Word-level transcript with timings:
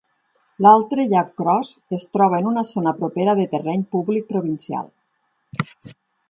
L'altre 0.65 1.03
llac 1.11 1.27
Cross 1.41 1.73
es 1.97 2.05
troba 2.17 2.39
en 2.43 2.47
una 2.53 2.63
zona 2.69 2.95
propera 3.03 3.37
de 3.41 3.45
terreny 3.53 3.85
públic 3.97 4.27
provincial. 4.33 4.91